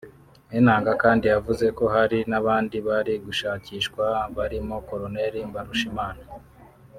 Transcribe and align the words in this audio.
Enanga 0.57 0.91
kandi 1.03 1.25
yavuze 1.33 1.65
ko 1.77 1.83
hari 1.95 2.17
n’abandi 2.31 2.77
bari 2.87 3.13
gushakishwa 3.25 4.05
barimo 4.35 4.75
Col 4.87 5.03
Mbarushimana 5.49 6.23